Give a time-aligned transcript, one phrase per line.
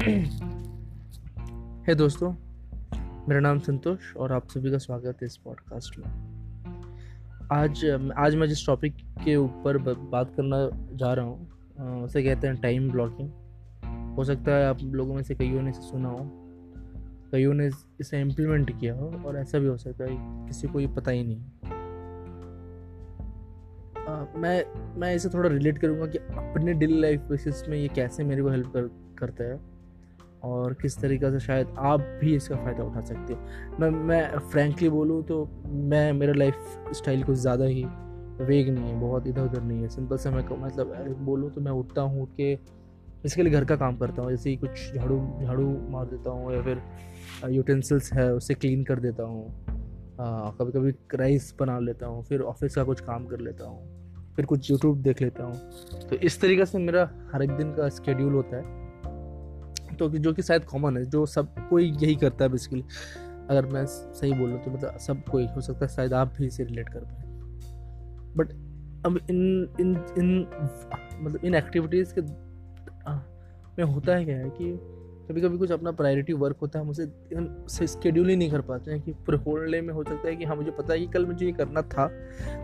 [1.86, 2.30] है दोस्तों,
[3.28, 6.04] मेरा नाम संतोष और आप सभी का स्वागत है इस पॉडकास्ट में।
[7.52, 7.84] आज
[8.16, 8.94] आज मैं जिस टॉपिक
[9.24, 9.78] के ऊपर
[10.10, 10.58] बात करना
[10.96, 13.30] जा रहा हूँ उसे कहते हैं टाइम ब्लॉकिंग
[14.16, 16.18] हो सकता है आप लोगों में से कईयों ने इसे सुना हो,
[17.32, 17.66] कईयों ने
[18.00, 21.24] इसे इम्प्लीमेंट किया हो और ऐसा भी हो सकता है किसी को ये पता ही
[21.24, 21.44] नहीं।
[24.40, 24.64] मैं
[25.00, 28.48] मैं इसे थोड़ा रिलेट करूँगा कि अपने डेली लाइफ बेसिस में ये कैसे मेरे को
[28.48, 29.79] हेल्प कर, करता है।
[30.42, 34.88] और किस तरीक़े से शायद आप भी इसका फ़ायदा उठा सकते हो। मैं मैं फ्रैंकली
[34.88, 37.84] बोलूँ तो मैं, मेरा लाइफ स्टाइल कुछ ज़्यादा ही
[38.40, 41.72] वेग नहीं है, बहुत इधर उधर नहीं है। सिंपल से मैं मतलब बोलूँ तो मैं
[41.72, 42.52] उठता हूँ, उठ के
[43.24, 46.52] इसके लिए घर का काम करता हूँ। जैसे ही कुछ झाड़ू झाड़ू मार देता हूँ
[46.54, 46.82] या फिर
[47.50, 49.44] यूटेंसिल्स है, उसे क्लीन कर देता हूँ।
[50.20, 54.44] कभी कभी राइस बना लेता हूँ, फिर ऑफ़िस का कुछ काम कर लेता हूँ, फिर
[54.46, 58.32] कुछ यूट्यूब देख लेता हूँ। तो इस तरीके से मेरा हर एक दिन का स्केड्यूल
[58.34, 58.78] होता है।
[60.08, 62.84] तो जो कि शायद कॉमन है जो सब कोई यही करता है बेसिकली
[63.50, 66.64] अगर मैं सही बोलूँ तो मतलब सब कोई हो सकता है शायद आप भी इसे
[66.64, 67.22] रिलेट कर पाए।
[68.36, 68.52] बट
[69.06, 70.46] अब इन इन इन
[71.20, 72.20] मतलब इन एक्टिविटीज़ के
[73.78, 74.78] में होता है क्या है कि
[75.28, 77.02] कभी कभी कुछ अपना प्रायोरिटी वर्क होता है हम उसे
[77.36, 80.36] हम स्केड्यूल ही नहीं कर पाते हैं कि पूरे होल डे में हो सकता है
[80.36, 82.10] कि हाँ मुझे पता है कि कल मुझे ये करना था।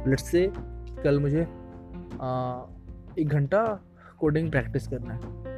[0.08, 0.52] लेट से
[1.04, 1.42] कल मुझे
[2.20, 2.62] आ,
[3.18, 3.80] एक घंटा
[4.18, 5.55] कोडिंग प्रैक्टिस करना है।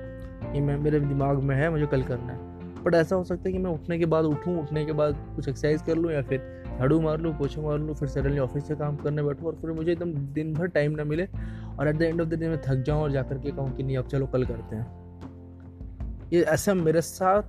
[0.55, 3.53] ये मैं, मेरे दिमाग में है, मुझे कल करना है। बट ऐसा हो सकता है
[3.53, 6.41] कि मैं उठने के बाद उठूँ, उठने के बाद कुछ एक्सरसाइज कर लूँ या फिर
[6.79, 9.71] झाड़ू मार लूँ, पोछे मार लूँ, फिर सडनली ऑफ़िस से काम करने बैठूँ और फिर
[9.71, 11.27] मुझे एकदम दिन भर टाइम ना मिले
[11.79, 13.83] और at the end of the day मैं थक जाऊँ और जाकर के कहूँ कि
[13.83, 17.43] नहीं, अब चलो कल करते हैं। ये ऐसा मेरे साथ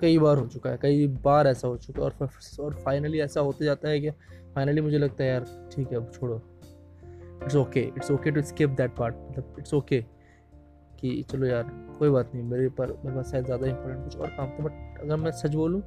[0.00, 2.28] कई बार हो चुका है, कई बार ऐसा हो चुका है और
[2.60, 4.10] और फाइनली ऐसा होते जाता है कि
[4.54, 6.40] फाइनली मुझे लगता है, यार, ठीक है, अब छोड़ो।
[7.44, 10.04] It's okay it's okay to skip that part मतलब इट्स ओके
[11.02, 11.62] कि चलो यार,
[11.98, 15.00] कोई बात नहीं, मेरे पर, मेरे पास शायद ज़्यादा इंपॉर्टेंट कुछ और काम था बट
[15.00, 15.82] अगर मैं सच बोलूँ,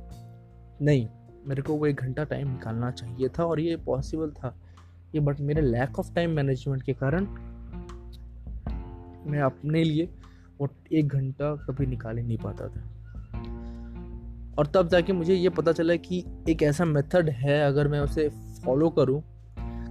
[0.81, 1.07] नहीं,
[1.47, 4.55] मेरे को वो एक घंटा टाइम निकालना चाहिए था और ये पॉसिबल था।
[5.15, 7.25] ये बट मेरे लैक ऑफ़ टाइम मैनेजमेंट के कारण
[9.31, 10.09] मैं अपने लिए
[10.61, 12.81] वो एक घंटा कभी निकाल ही नहीं पाता था।
[14.57, 18.29] और तब जाके मुझे ये पता चला कि एक ऐसा मेथड है, अगर मैं उसे
[18.65, 19.21] फॉलो करूँ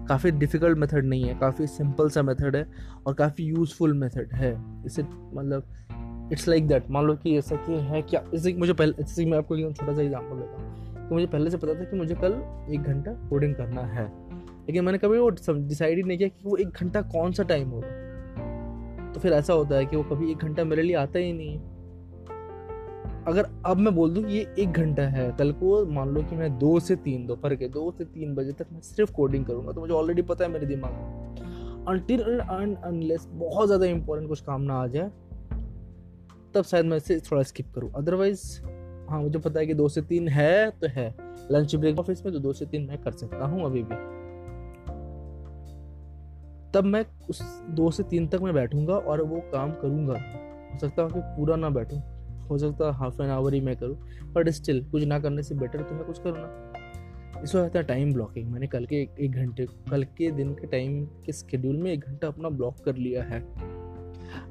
[0.09, 2.67] काफ़ी डिफ़िकल्ट मेथड नहीं है, काफ़ी सिंपल सा मेथड है
[3.07, 4.53] और काफ़ी यूज़फुल मेथड है।
[4.87, 8.93] इसे मतलब इट्स लाइक दैट मान लो कि ऐसा कि है क्या जैसे मुझे पहले
[8.93, 11.97] जैसे मैं आपको छोटा सा एग्ज़ाम्पल देता हूँ। तो मुझे पहले से पता था कि
[11.97, 12.33] मुझे कल
[12.75, 14.07] एक घंटा कोडिंग करना है।
[14.67, 17.69] लेकिन मैंने कभी वो डिसाइड ही नहीं किया कि वो एक घंटा कौन सा टाइम
[17.69, 21.33] होगा। तो फिर ऐसा होता है कि वो कभी एक घंटा मेरे लिए आता ही
[21.33, 21.74] नहीं है।
[23.27, 26.37] अगर अब मैं बोल दूँ कि ये एक घंटा है। कल को मान लो कि
[26.37, 29.73] मैं दो से तीन, दोपहर के दो से तीन बजे तक मैं सिर्फ़ कोडिंग करूँगा
[29.73, 34.75] तो मुझे ऑलरेडी पता है मेरे दिमाग में। अनलेस बहुत ज़्यादा इंपॉर्टेंट कुछ काम ना
[34.75, 35.11] आ जाए,
[36.55, 38.45] तब शायद मैं इसे थोड़ा स्किप करूँ। अदरवाइज़
[39.11, 41.15] हाँ मुझे पता है कि दो से तीन है तो है।
[41.53, 43.95] लंच ब्रेक ऑफ़िस में तो दो से तीन मैं कर सकता हूँ अभी भी।
[46.73, 51.03] तब मैं उस दो से तीन तक मैं बैठूँगा और वो काम करूँगा। हो सकता
[51.03, 52.01] है कि पूरा ना बैठूं।
[52.45, 53.97] हो सकता है हाफ़ एन आवर ही मैं करूँ
[54.35, 57.85] बट स्टिल कुछ ना करने से बेटर तो मैं कुछ करूँ ना। इसको कहता है
[57.85, 61.91] टाइम ब्लॉकिंग मैंने कल के एक घंटे, कल के दिन के टाइम के स्केड्यूल में
[61.93, 63.41] एक घंटा अपना ब्लॉक कर लिया है।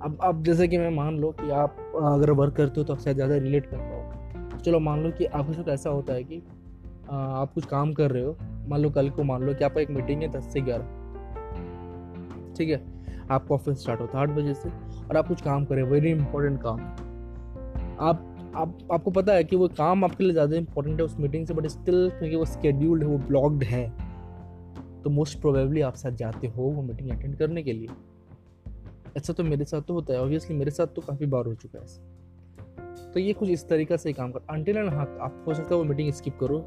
[0.02, 3.16] अब अब जैसे कि मैं मान लो कि आप, अगर वर्क करते हो तो शायद
[3.16, 6.42] ज़्यादा रिलेट कर पाओ चलो मान लो कि आपके साथ ऐसा होता है कि
[7.06, 8.38] आप कुछ काम कर रहे हो,
[8.68, 10.86] मान लो कल को मान लो कि आपका एक मीटिंग है दस से ग्यारह।
[12.58, 12.82] ठीक है?
[13.32, 16.62] आपका ऑफ़िस स्टार्ट होता है आठ बजे से, और आप कुछ काम करें वेरी इंपॉर्टेंट
[16.62, 16.80] काम।
[18.00, 21.46] आप आप, आपको पता है कि वो काम आपके लिए ज़्यादा इंपॉर्टेंट है, उस मीटिंग
[21.48, 23.88] से बट स्टिल क्योंकि वो स्केड्यूल्ड है, वो ब्लॉक्ड है
[25.04, 27.88] तो मोस्ट प्रोबेबली आप साथ जाते हो वो मीटिंग अटेंड करने के लिए।
[29.18, 31.80] ऐसा तो मेरे साथ तो होता है ऑब्वियसली मेरे साथ तो काफ़ी बार हो चुका
[31.80, 35.76] है तो ये कुछ इस तरीका से काम कर अंटिल एंड हाँ आप हो सकता
[35.76, 36.58] है वो मीटिंग स्किप करो।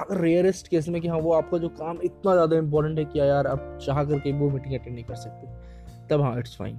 [0.00, 3.18] अगर रेयरेस्ट केस में कि हाँ वो आपका जो काम इतना ज़्यादा इंपॉर्टेंट है कि
[3.20, 6.76] यार आप चाह करके वो मीटिंग अटेंड नहीं कर सकते, तब हाँ इट्स फाइन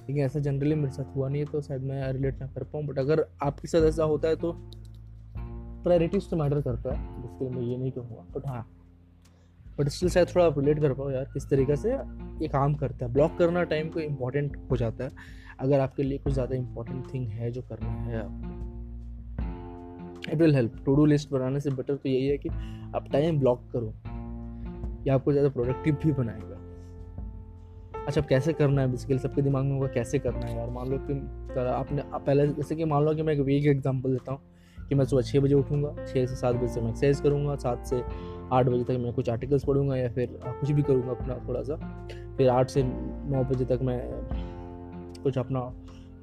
[0.00, 2.84] लेकिन ऐसा जनरली मेरे साथ हुआ नहीं है तो शायद मैं रिलेट ना कर पाऊँ
[2.86, 4.52] बट अगर आपके साथ ऐसा होता है तो
[5.84, 8.66] प्रायोरिटीज तो मैटर करता है, जिसके लिए मैं ये नहीं कहूँगा बट हाँ।
[9.78, 13.12] बट स्टिल शायद थोड़ा रिलेट कर पाओ यार, किस तरीके से ये काम करता है।
[13.12, 15.10] ब्लॉक करना टाइम को इम्पोर्टेंट हो जाता है,
[15.60, 18.68] अगर आपके लिए कुछ ज़्यादा इंपॉर्टेंट थिंग है जो करना है आपको
[20.32, 22.48] it will help to do list बनाने से बेटर तो यही है कि
[22.96, 23.92] आप टाइम ब्लॉक करो,
[25.06, 26.49] या आपको ज़्यादा प्रोडक्टिव भी बनाएगा
[28.06, 30.70] अच्छा कैसे करना है बेसिकली सबके दिमाग में होगा कैसे करना है यार?
[30.70, 31.14] मान लो कि
[31.60, 34.40] आपने पहले, जैसे कि मान लो कि मैं एक वीक एग्जांपल देता हूँ
[34.88, 37.86] कि मैं सुबह छः बजे उठूँगा छः से सात बजे से मैं एक्सरसाइज करूँगा, सात
[37.86, 38.02] से
[38.52, 41.76] आठ बजे तक मैं कुछ आर्टिकल्स पढ़ूँगा या फिर कुछ भी करूँगा अपना थोड़ा सा
[42.36, 44.00] फिर आठ से नौ बजे तक मैं
[45.22, 45.60] कुछ अपना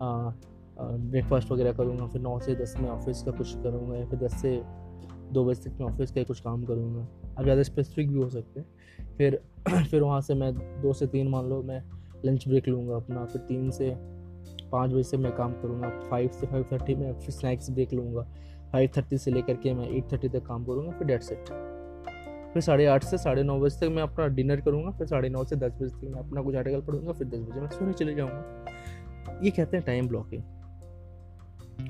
[0.01, 4.41] ब्रेकफास्ट वगैरह करूँगा, फिर नौ से दस में ऑफ़िस का कुछ करूँगा या फिर दस
[4.41, 4.56] से
[5.33, 7.07] दो बजे तक मैं ऑफ़िस का कुछ काम करूँगा।
[7.38, 9.39] अब ज़्यादा स्पेसिफिक भी हो सकते हैं। फिर
[9.83, 11.81] फिर वहाँ से मैं दो से तीन मान लो मैं
[12.25, 13.94] लंच ब्रेक लूँगा अपना, फिर तीन से
[14.71, 18.21] पाँच बजे से मैं काम करूँगा। फाइव से फाइव थर्टी में फिर स्नैक्स ब्रेक लूँगा।
[18.71, 21.50] फाइव थर्टी से लेकर के मैं एट थर्टी तक काम करूँगा, फिर डेट सेट
[22.53, 25.44] फिर साढ़े आठ से साढ़े नौ बजे तक मैं अपना डिनर करूँगा, फिर साढ़े नौ
[25.44, 28.13] से दस बजे तक मैं अपना कुछ आर्टिकल पढ़ूँगा, फिर दस बजे मैं सोने चले
[28.15, 30.44] जाऊँगा। ये कहते हैं टाइम ब्लॉकिंग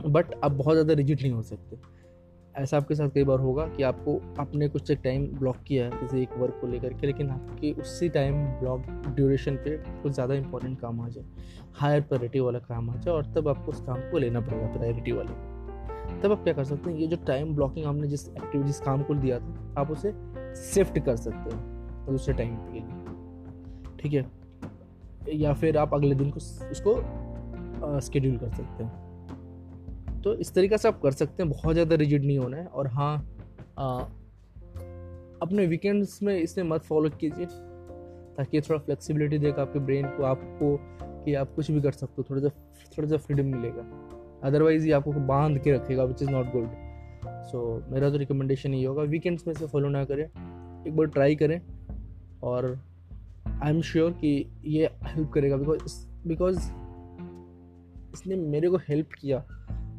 [0.06, 1.78] बट आप बहुत ज़्यादा रिजिट नहीं हो सकते।
[2.58, 5.92] ऐसा आपके साथ कई बार होगा कि आपको आपने कुछ एक टाइम ब्लॉक किया है
[5.92, 10.34] किसी एक वर्क को लेकर के, लेकिन आपके उसी टाइम ब्लॉक ड्यूरेशन पे कुछ ज़्यादा
[10.34, 11.26] इंपॉर्टेंट काम आ जाए।
[11.76, 15.12] हायर प्रायोरिटी वाला काम आ जाए और तब आपको उस काम को लेना पड़ेगा प्रायोरिटी
[15.12, 15.56] वाले।
[16.22, 19.04] तब आप क्या कर सकते हैं, ये जो टाइम ब्लॉकिंग आपने जिस एक्टिविटी जिस काम
[19.04, 20.14] को दिया था, आप उसे
[20.64, 24.26] शिफ्ट कर सकते हो दूसरे टाइम के लिए। ठीक है?
[25.36, 26.38] या फिर आप अगले दिन को
[26.72, 26.96] उसको
[28.02, 29.07] स्केड्यूल कर सकते हैं।
[30.28, 32.88] तो इस तरीके से आप कर सकते हैं बहुत ज़्यादा रिजिड नहीं होना है। और
[32.88, 33.16] हाँ
[33.78, 34.00] आ,
[35.42, 37.46] अपने वीकेंड्स में इसे मत फॉलो कीजिए
[38.38, 40.76] ताकि थोड़ा फ्लेक्सिबिलिटी देगा आपके ब्रेन को आपको
[41.24, 42.50] कि आप कुछ भी कर सकते हो थोड़ा सा
[42.98, 43.84] थोड़ा सा फ्रीडम मिलेगा।
[44.48, 46.70] अदरवाइज़ ये आपको बाँध के रखेगा which is not good
[47.52, 51.36] so मेरा तो रिकमेंडेशन ये होगा वीकेंड्स में से फॉलो ना करें। एक बार ट्राई
[51.36, 51.60] करें
[52.44, 52.74] और
[53.64, 54.34] आई एम श्योर कि
[54.66, 56.58] ये हेल्प करेगा बिकॉज़ बिकॉज़
[58.14, 59.46] इसने मेरे को हेल्प किया।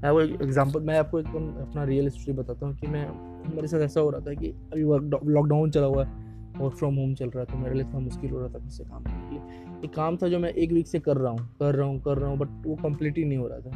[0.03, 3.07] मैं वो एग्जांपल मैं आपको एकदम अपना रियल स्टोरी बताता हूँ कि मैं,
[3.55, 4.83] मेरे साथ ऐसा हो रहा था कि अभी
[5.33, 6.27] लॉकडाउन चला हुआ है
[6.59, 8.85] वर्क फ्रॉम होम चल रहा है तो मेरे लिए इतना मुश्किल हो रहा था मुझसे
[8.85, 11.49] काम करने के लिए। एक काम था जो मैं एक वीक से कर रहा हूँ,
[11.61, 13.71] कर रहा हूँ, कर रहा हूँ बट वो कंप्लीट ही नहीं हो रहा था।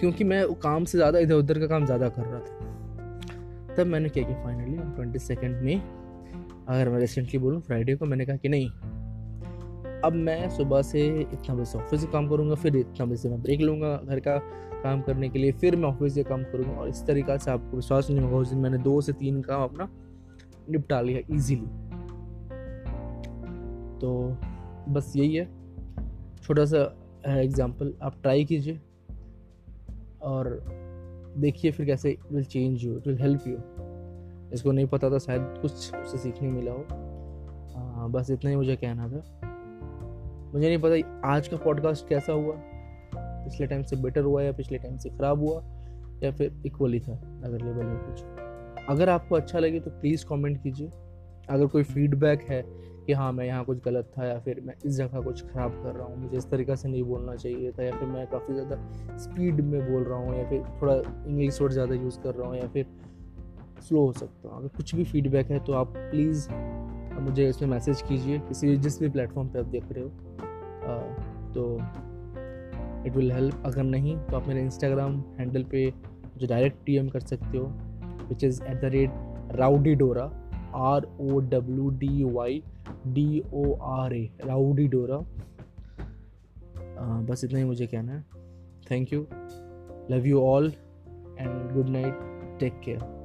[0.00, 3.86] क्योंकि मैं वो काम से ज़्यादा इधर उधर का काम ज़्यादा कर रहा था। तब
[3.86, 8.36] मैंने क्या किया फाइनली ट्वेंटी सेकेंड में अगर मैं रिसेंटली बोलूँ फ्राइडे को मैंने कहा
[8.36, 8.68] कि नहीं
[10.04, 13.28] अब मैं सुबह से इतना बजे से ऑफ़िस से काम करूँगा फिर इतना बजे से
[13.28, 14.36] मैं ब्रेक लूँगा घर का
[14.82, 17.76] काम करने के लिए फिर मैं ऑफ़िस से काम करूँगा। और इस तरीक़ा से आपको
[17.76, 19.88] विश्वास नहीं होगा उस दिन मैंने दो से तीन काम अपना
[20.70, 21.66] निपटा लिया ईजीली
[24.00, 24.36] तो
[24.88, 25.48] बस यही है।
[26.42, 26.82] छोटा सा
[27.28, 28.80] एग्ज़ाम्पल आप ट्राई कीजिए।
[30.22, 30.48] और
[31.36, 33.56] देखिए फिर कैसे it will change you it will help you
[34.54, 36.82] इसको नहीं पता था शायद कुछ उससे सीखने मिला हो।
[37.76, 39.47] आ, बस इतना ही मुझे कहना था।
[40.54, 42.54] मुझे नहीं पता आज का पॉडकास्ट कैसा हुआ।
[43.14, 45.60] पिछले टाइम से बेटर हुआ या पिछले टाइम से ख़राब हुआ,
[46.22, 47.12] या फिर इक्वली था,
[47.44, 50.90] अगर लेवल में कुछ अगर आपको अच्छा लगे तो प्लीज़ कमेंट कीजिए।
[51.48, 52.62] अगर कोई फीडबैक है
[53.06, 55.94] कि हाँ मैं यहाँ कुछ गलत था या फिर मैं इस जगह कुछ ख़राब कर
[55.94, 59.16] रहा हूँ, मुझे इस तरीके से नहीं बोलना चाहिए था, या फिर मैं काफ़ी ज़्यादा
[59.18, 62.56] स्पीड में बोल रहा हूँ, या फिर थोड़ा इंग्लिश वर्ड ज़्यादा यूज़ कर रहा हूँ,
[62.56, 62.86] या फिर
[63.88, 66.48] स्लो हो सकता हूँ। अगर कुछ भी फीडबैक है तो आप प्लीज़
[67.20, 70.10] मुझे इसमें मैसेज कीजिए किसी जिस भी प्लेटफॉर्म पे आप देख रहे हो।
[70.86, 70.98] आ,
[71.54, 71.78] तो
[73.06, 75.90] इट विल हेल्प अगर नहीं तो आप मेरे इंस्टाग्राम हैंडल पे
[76.36, 77.64] जो डायरेक्ट डी कर सकते हो
[78.28, 79.10] which is at the rate
[79.52, 80.24] rowdy dora
[80.74, 82.62] R O W D Y
[83.06, 85.18] D O R A rowdy dora
[87.22, 88.24] बस इतना ही मुझे कहना है।
[88.90, 89.26] Thank you
[90.10, 90.72] love you all
[91.38, 92.18] and good night
[92.60, 93.17] take care